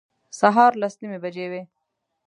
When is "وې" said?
1.51-1.61